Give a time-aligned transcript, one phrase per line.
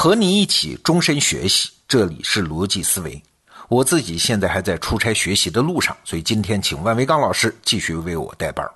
[0.00, 3.22] 和你一起终身学习，这里是逻辑思维。
[3.68, 8.66] 我自己现在还在出差学习的路上，所以今天请万维刚老师继续为我带班。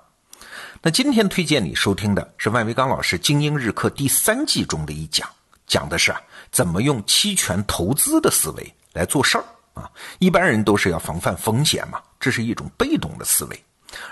[0.83, 5.27] 那今天推荐你收听的是万维刚老师精英日课第三季中的一讲，
[5.65, 9.89] 讲的是啊怎么用期权投资的思维来做事儿啊。
[10.19, 13.59] 一般人都是要防范风险嘛，这是一种被动的思维，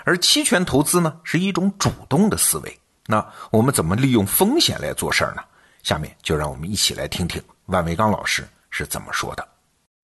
[0.02, 2.80] 而期权投资呢是一种主动的思维。
[3.06, 5.42] 那我们怎么利用风险来做事儿呢？
[5.84, 9.46] 下面就让我们一起来听听万维刚老师是怎么说的。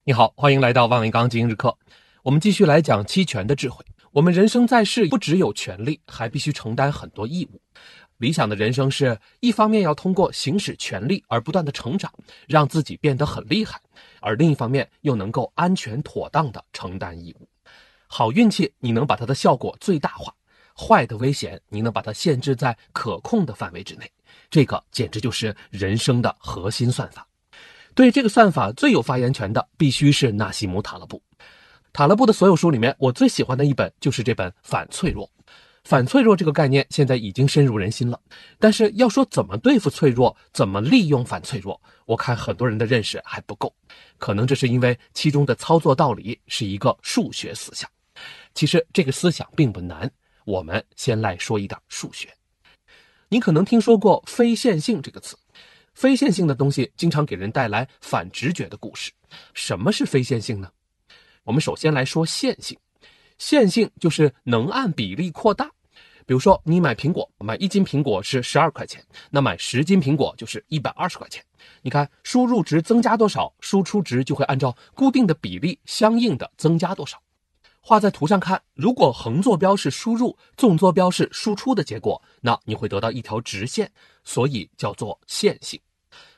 [0.05, 1.75] 你好，欢迎来到万维刚今日课。
[2.23, 3.83] 我们继续来讲期权的智慧。
[4.13, 7.63] 我们人生在世，不只有权利，还必须承担很多义务。
[8.19, 12.13] 理想的人生是一方面要通过行使权利而不断的成长，
[12.47, 13.81] 让自己变得很厉害，
[14.21, 17.49] 而另一方面又能够安全妥当的承担义务。
[18.07, 20.31] 好运气，你能把它的效果最大化；
[20.81, 24.11] 坏的危险，你能把它限制在可控的范围之内。
[24.49, 27.27] 这个简直就是人生的核心算法。
[27.95, 31.23] 对这个算法最有发言权的，必须是纳西姆·塔勒布。
[31.93, 35.27] 塔勒布的所有书里面，我最喜欢的一本就是这本《反脆弱》。
[35.83, 38.21] 反脆弱这个概念现在已经深入人心了，
[38.59, 43.75] 但是要说怎么对付脆弱，怎么利用反脆弱，我看很多人的认识还不够。
[44.19, 47.91] 可能这是因为其中的操作道理是一个数学思想。
[48.55, 50.09] 其实这个思想并不难，
[50.51, 52.29] 我们先来说一点数学。
[53.29, 55.39] 你可能听说过非线性这个词，
[55.95, 59.13] 非线性的东西经常给人带来反直觉的故事。
[59.55, 60.69] 什么是非线性呢？
[61.45, 62.77] 我们首先来说线性，
[63.39, 65.71] 线性就是能按比例扩大。
[66.27, 71.45] 比如说，你买苹果，买一斤苹果是十二块钱，那买十斤苹果就是一百二十块钱。
[71.83, 77.21] 你看，输入值增加多少，输出值就会按照固定的比例相应的增加多少。
[77.81, 83.91] 画在图上看，如果横坐标是输入，纵坐标是输出的结果，那你会得到一条直线，
[84.23, 85.81] 所以叫做线性。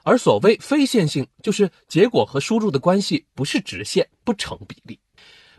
[0.05, 4.99] 而所谓非线性，就是结果和输入的关系不是直线，不成比例。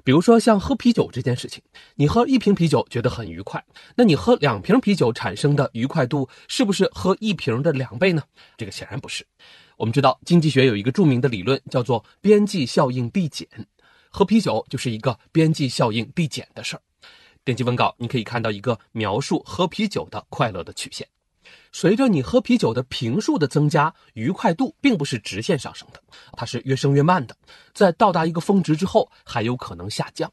[0.06, 1.64] 比如说像喝啤酒这件事情，
[1.96, 3.64] 你喝一瓶啤酒觉得很愉快，
[3.96, 8.22] 那你喝两瓶啤酒产生的愉快度是不是喝一瓶的两倍呢？
[8.58, 9.26] 这个显然不是。
[9.78, 13.48] 我们知道经济学有一个著名的理论叫做边际效应递减。
[14.16, 16.82] 喝啤酒就是一个边际效应递减的事儿。
[17.44, 21.08] 点击文稿，你可以看到一个描述喝啤酒的快乐的曲线。
[21.72, 26.00] 随着你喝啤酒的瓶数的增加，愉快度并不是直线上升的，
[26.34, 27.36] 它是越升越慢的。
[27.74, 30.32] 在到达一个峰值之后，还有可能下降。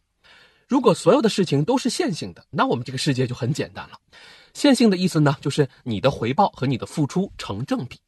[0.68, 3.98] 如果所有的事情都是线性的，那我们这个世界就很简单了。
[4.52, 7.98] 线性的意思呢，就是你的回报和你的付出成正比。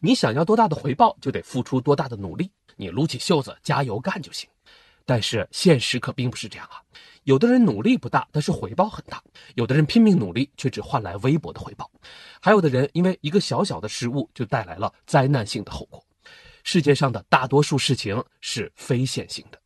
[0.00, 2.50] 你想要多大的回报，就得付出多大的努力。
[2.76, 4.48] 你撸起袖子加油干就行。
[5.08, 6.82] 但是现实可并不是这样啊！
[7.24, 9.16] 有的人努力不大，但是回报很大；
[9.54, 11.86] 有的人拼命努力，却只换来微薄的回报；
[12.42, 16.04] 还有的人因为一个小小的失误，就带来了灾难性的后果。
[16.62, 19.58] 世界上的大多数事情是非线性的。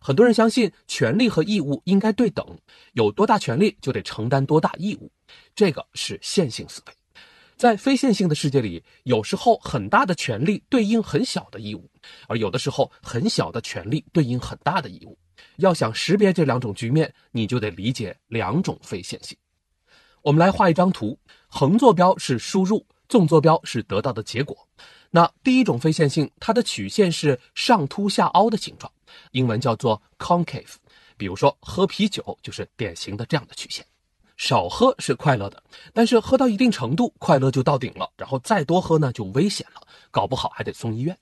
[0.00, 2.58] 很多人相信权利和义务应该对等，
[2.94, 5.12] 有多大权利就得承担多大义务，
[5.54, 6.94] 这个是线性思维。
[7.56, 11.88] 在非线性的世界里，有时候很大的权利对应很小的义务，
[12.28, 15.18] 而有的时候很小的权利对应很大的义务。
[15.56, 19.36] 要想识别这两种局面，你就得理解两种非线性。
[20.20, 24.68] 我们来画一张图，横坐标是输入，纵坐标是得到的结果。
[25.10, 28.92] 那第一种非线性，它的曲线是上凸下凹的形状，
[29.30, 30.74] 英文叫做 concave。
[31.16, 33.86] 比如说喝啤酒就是典型的这样的曲线。
[34.36, 39.80] 少喝是快乐的，但是喝到一定程度，快乐就到顶了，然后再多喝呢就危险了，
[40.10, 41.16] 搞不好还得送医院。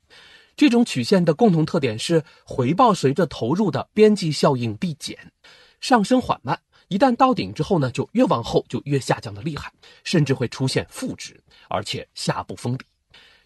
[0.57, 5.33] 这种曲线的共同特点是回报随着投入的边际效应递减，
[5.81, 9.73] 上升缓慢，一旦到顶之后呢，就越往后就越下降的厉害，
[10.05, 12.85] 甚至会出现负值，而且下不封底。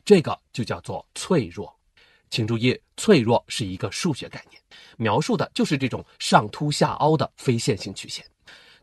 [0.04, 1.74] 这个就叫做脆弱。
[2.30, 4.60] 请注意，脆弱是一个数学概念，
[4.98, 8.24] 描述的就是这种上凸下凹的非线性曲线。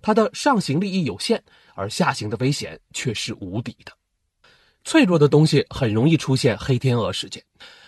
[0.05, 1.41] 它的上行利益有限，
[1.73, 3.91] 而下行的危险却是无底的。
[4.83, 7.43] 脆弱的东西很容易出现黑天鹅事件。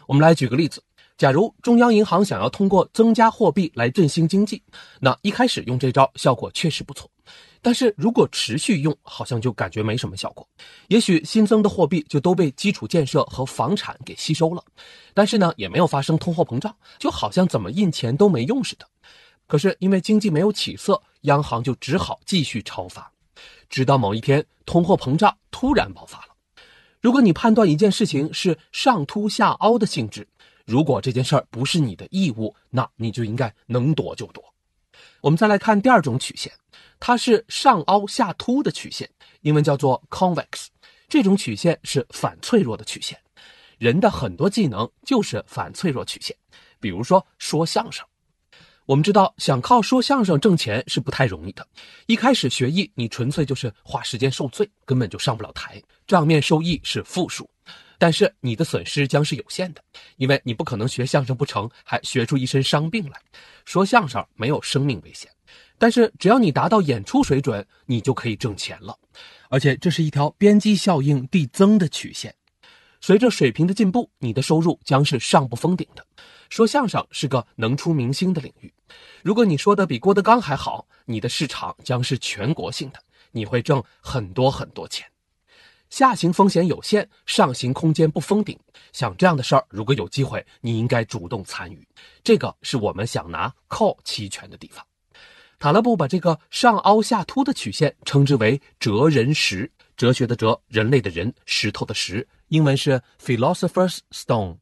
[0.07, 0.81] 我们来举个例子：
[1.15, 4.63] 假如中央银行想要通过增加货币来振兴经济，
[5.00, 7.07] 那一开始用这招效果确实不错。
[7.62, 10.47] 但是如果持续用，好像就感觉没什么效果。
[10.88, 14.63] 也许新增的货币就都被基础建设和房产给吸收了，
[15.13, 18.88] 但是呢，也没有发生通货膨胀，就好像怎么印钱都没用似的。
[19.47, 23.11] 可是因为经济没有起色，央行就只好继续超发，
[23.69, 26.35] 直到某一天通货膨胀突然爆发了。
[27.01, 30.27] 如果你判断一件事情是上凸下凹的性质，
[30.65, 34.44] 如果这件事儿不是你的义务，那你就应该能躲就躲。
[35.21, 36.51] 我们再来看第二种曲线，
[36.99, 39.09] 它是上凹下凸的曲线，
[39.41, 40.67] 英文叫做 convex。
[41.07, 43.17] 这种曲线是反脆弱的曲线。
[43.77, 46.35] 人的很多技能就是反脆弱曲线，
[46.79, 48.05] 比如说说相声。
[48.88, 51.68] 我们知道，想靠说相声挣钱是不太容易的。
[52.06, 57.50] 一开始学艺，你纯粹就是花时间受罪，根本就上不了台，账面收益是负数。
[57.98, 59.84] 但是你的损失将是有限的，
[60.16, 63.19] 因为你不可能学相声不成，还学出一身伤病来。
[63.66, 65.30] 说相声没有生命危险，
[65.78, 68.98] 但是只要你达到演出水准，你就可以挣钱了。
[69.50, 72.33] 而且这是一条边际效应递增的曲线，
[73.01, 76.05] 随着水平的进步，你的收入将是上不封顶的。
[76.49, 78.73] 说相声是个能出明星的领域，
[79.21, 82.99] 如果你说的比郭德纲还好，你的市场将是全国性的，
[83.31, 85.05] 你会挣很多很多钱。
[85.89, 88.57] 下行风险有限，上行空间不封顶。
[88.91, 91.88] 像这样的事儿，如果有机会，你应该主动参与。
[92.23, 94.85] 这个是我们想拿 call 期权的地方。
[95.59, 104.57] 塔勒布把这个上凹下凸的曲线称之为哲人石，哲学的哲，人类的人，石头的石，英文是 philosopher's stone。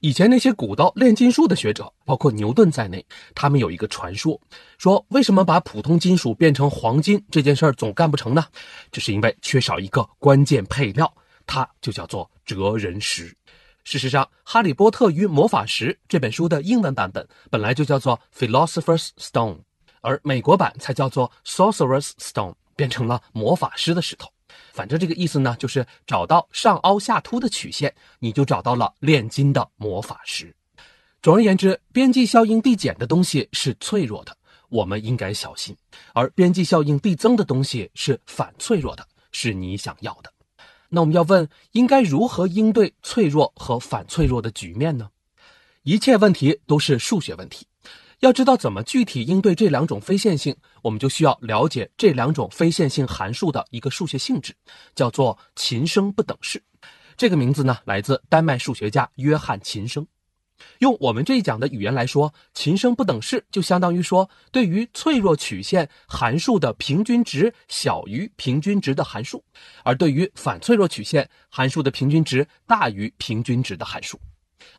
[0.00, 4.38] 以前那些古道炼金术的学者，包括牛顿在内，他们有一个传说，
[4.76, 8.44] 说为什么把普通金属变成黄金这件事儿总干不成呢？
[8.92, 11.12] 这是因为缺少一个关键配料，
[11.46, 13.34] 它就叫做哲人石。
[13.84, 19.60] 事实上，《哈利波特与魔法石》这本书的英文版本本来就叫做 Philosopher's Stone，
[20.02, 24.28] 而美国版才叫做 Sorcerer's Stone，变成了魔法师的石头。
[24.76, 30.54] 反正这个意思呢，就是找到上凹下凸的曲线，你就找到了炼金的魔法石。
[31.22, 34.36] 总而言之，边际效应递减的东西是脆弱的，
[34.68, 35.74] 我们应该小心；
[36.12, 40.30] 而边际效应递增的东西是反脆弱的，是你想要的。
[40.90, 45.08] 那我们要问，应该如何应对脆弱和反脆弱的局面呢？
[45.84, 47.66] 一切问题都是数学问题。
[48.20, 54.54] 要知道怎么具体应对这两种非线性，我们就需要了解这两种非线性函数的一个数学性质，
[54.94, 56.62] 叫做琴声不等式。
[57.16, 60.06] 这个名字呢，来自丹麦数学家约翰琴声。
[60.78, 69.44] 用我们这一讲的语言来说，琴声不等式就相当于说，对于脆弱曲线函数的平均值小于平均值的函数，
[69.84, 74.18] 而对于反脆弱曲线函数的平均值大于平均值的函数。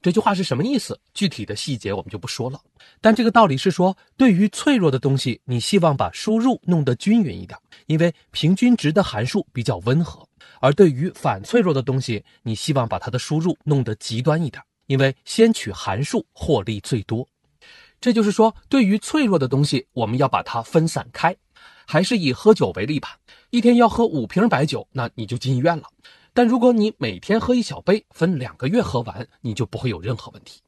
[0.01, 1.00] 这句话是什么意思？
[1.13, 2.59] 具体的细节我们就不说了。
[3.01, 10.24] 但这个道理是说，对于脆弱的东西，你希望把输入弄得均匀一点，因为平均值的函数比较温和；
[10.59, 17.27] 而对于反脆弱的东西，你希望把它的输入弄得极端一点，因为先取函数获利最多。
[18.00, 21.35] 这就是说，对于脆弱的东西，我们要把它分散开。
[21.89, 23.18] 还是以喝酒为例吧，
[23.50, 25.83] 一天要喝五瓶白酒，那你就进医院了。
[26.38, 30.62] 但如果你每天喝一小杯，分两个月喝完，你就不会有任何问题。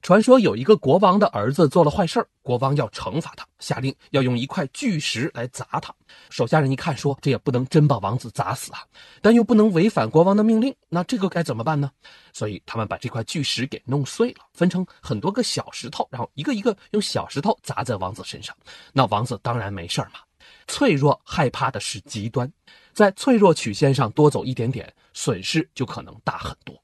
[0.00, 5.94] 传说有一个国王的儿子做了坏事国王要惩罚他，下令要用一块巨石来砸他。
[6.30, 8.80] 手下人一看，说这也不能真把王子砸死啊，
[9.20, 11.90] 但又不能违反国王的命令，那这个该怎么办呢？
[12.32, 18.56] 所以他们把这块巨石给弄碎了，分成很多个小石头，然后一个一个用小石头砸在王子身上。
[18.94, 20.20] 那王子当然没事嘛。
[20.66, 22.50] 脆弱害怕的是极端，
[22.92, 26.74] 在脆弱曲线上多走一点点，损失就可能大很多。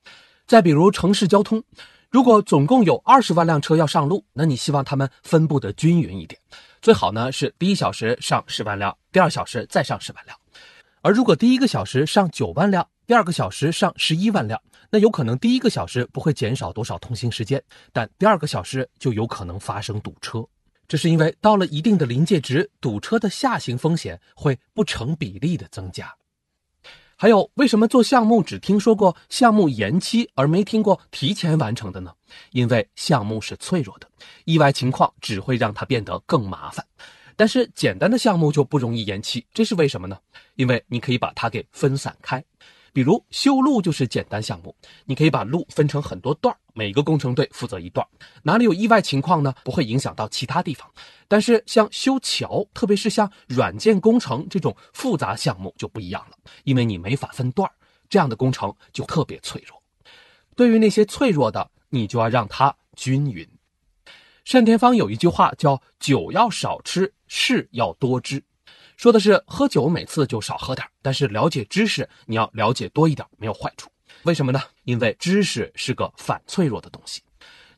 [0.47, 1.63] 再比如城市交通，
[2.11, 6.41] 如果总共有二十万辆车要上路，那你希望他们分布的均匀一点，
[6.83, 10.37] 最好呢是第一小时上十万辆，第二小时再上十万辆。
[11.03, 20.45] 而如果第一个小时上九万辆，第二个小时上十一万辆，那有可能第一个小时不会减少多少通行时间，但第二个小时就有可能发生堵车。
[20.91, 26.13] 这是因为到了一定的临界值，堵车的下行风险会不成比例的增加。
[27.15, 32.13] 还有，为什么做项目只听说过项目延期，而没听过提前完成的呢？
[32.51, 34.09] 因为项目是脆弱的，
[34.47, 36.85] 意外情况只会让它变得更麻烦。
[37.37, 40.19] 但是简单的项目就不容易延期，这是为什么呢？
[40.57, 42.45] 因为你可以把它给分散开。
[42.93, 48.07] 比如修路就是简单项目，你可以把路分成很多段每个工程队负责一段
[48.43, 49.53] 哪里有意外情况呢？
[49.63, 50.91] 不会影响到其他地方。
[51.29, 57.71] 但是像修桥，特别是像软件工程这种复杂项目就不一样了，因为你没法分段
[58.09, 59.79] 这样的工程就特别脆弱。
[60.57, 63.47] 对于那些脆弱的，你就要让它均匀。
[64.51, 68.43] 单田芳有一句话叫“酒要少吃，事要多知”。
[68.97, 73.90] 说的是喝酒每次就少喝点但是了解知识你要了解多一点，没有坏处。
[74.23, 74.61] 为什么呢？
[74.85, 77.23] 因为知识是个反脆弱的东西，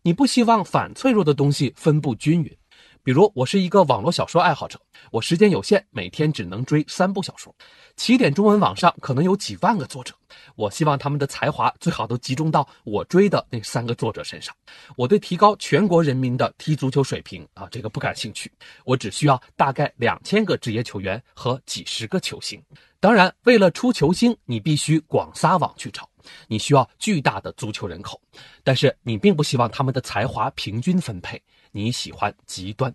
[0.02, 2.56] 你不希望反脆弱的东西分布均匀。
[3.04, 7.52] 比如，我是一个网络小说爱好者，我时间有限，每天只能追三部小说。
[7.96, 10.14] 起点中文网上可能有几万个作者，
[10.54, 14.54] 我希望他们的才华最好都集中到我追的那三个作者身上。
[14.96, 18.48] 我对提高全国人民的踢足球水平啊，这个不感兴趣。
[18.84, 22.62] 我只需要大概两千个职业球员和几十个球星。
[23.00, 26.08] 当然，为了出球星，你必须广撒网去找。
[26.48, 28.20] 你需要巨大的足球人口，
[28.62, 32.94] 但是你并不希望他们的才华平均分配，你喜欢极端。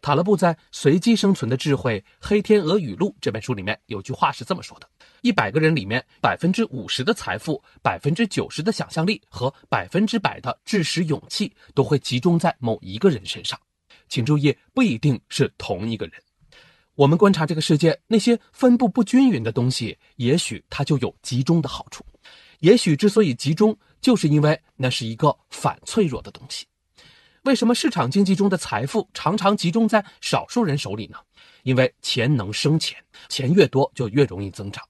[0.00, 4.86] 塔勒布在《随机生存的智慧：黑天鹅语录》这本书里面有句话是这么说的：
[5.22, 13.58] 一百个人里面，百分之五十的财富、百分之九十的想象力和百分之百的知识勇气都会集中在某一个人身上。
[14.06, 16.22] 请注意，不一定是同一个人。
[16.96, 22.04] 我们观察这个世界，那些分布不均匀的东西，也许它就有集中的好处。
[22.60, 26.66] 也许之所以集中，就是因为那是一个反脆弱的东西。
[27.42, 31.18] 为什么市场经济中的财富常常集中在少数人手里呢？
[31.62, 32.96] 因为钱能生钱，
[33.28, 34.82] 钱越多就越容易增长。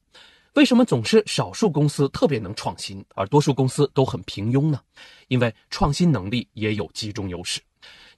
[0.55, 4.81] 为什么总是少数公司特别能创新，而多数公司都很平庸呢？
[5.27, 7.61] 因为创新能力也有集中优势。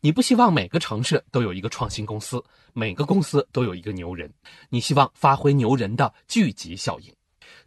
[0.01, 2.43] 你不希望每个城市都有一个创新公司，
[2.75, 4.31] 每个公司都有一个牛人。
[4.69, 7.11] 你希望发挥牛人的聚集效应，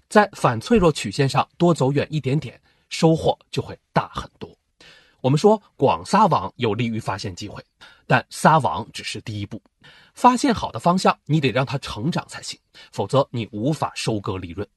[0.10, 4.50] 在反脆弱曲线上多走远一点点，收获就会大很多。
[5.22, 7.64] 我们说广撒网有利于发现机会，
[8.08, 9.62] 但撒网只是第一步。
[10.16, 12.60] 发现好的方向，你得让它成长才行，
[12.92, 14.68] 否则你无法收割利润。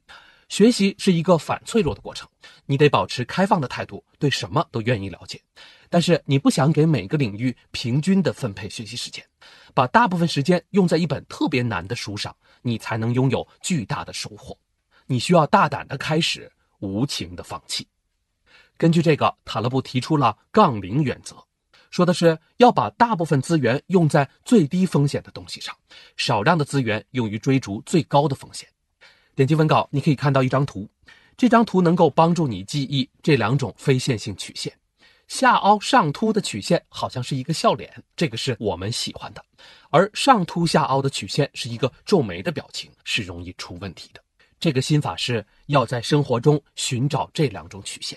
[0.48, 2.28] 学习是一个反脆弱的过程，
[2.66, 5.40] 你得保持开放的态度，对什么都愿意了解。
[5.88, 9.24] 但是你不想给每个领域平均的分配学习时间，
[9.72, 14.56] 把大部分时间用在一本特别难的书上，你才能拥有巨大的收获。
[15.12, 17.86] 你需要大胆的开始，无情的放弃。
[18.78, 21.36] 根据这个，塔勒布提出了杠铃原则，
[21.90, 25.76] 说的是要把大部分资源用在最低风险的东西上，
[26.16, 28.66] 少量的资源用于追逐最高的风险。
[29.34, 30.88] 点击文稿，你可以看到一张图，
[31.36, 34.72] 这张图能够帮助你记忆这两种非线性曲线。
[35.28, 39.42] 下凹上凸的曲线好像是一个笑脸，这个是我们喜欢的；
[39.90, 44.21] 而上凸下凹的曲线是一个皱眉的表情，是容易出问题的。
[44.62, 48.16] 这个心法是要在生活中寻找这两种曲线。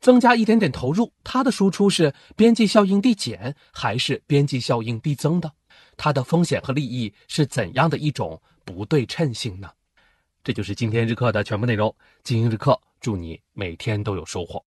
[0.00, 5.52] 增加一点点投入，它的输出是边际效应递减还是边际效应递增的？
[5.98, 9.68] 它的风险和利益是怎样的一种不对称性呢？
[10.42, 11.94] 这就是今天日课的全部内容。
[12.24, 14.64] 精英日课，祝你每天都有收获。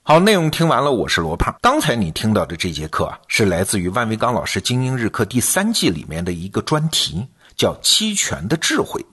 [0.00, 1.54] 好，内容听完了，我是罗胖。
[1.60, 7.28] 刚才你听到的这节课啊，是来自于万维刚老师《精英日课》第三季里面的一个专题，
[7.58, 9.04] 叫“期权的智慧”。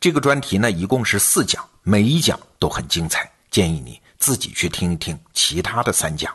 [0.00, 4.00] 这个专题呢，一共是四讲，每一讲都很精彩，建议你。
[4.18, 6.32] 自己去听一听其他的三讲，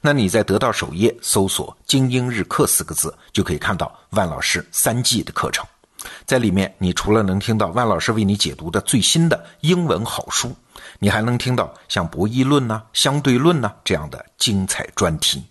[0.00, 5.66] 那你在得到首页搜索“精英日课”四个字，就可以看到万老师三季的课程。
[6.24, 10.54] 在里面，你除了能听到万老师为你解读的最新的英文好书，
[11.00, 15.42] 你还能听到像博弈论呐、相对论呐这样的精彩专题。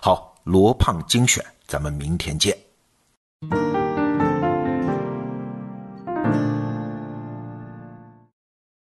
[0.00, 2.56] 好，罗胖精选，咱们明天见。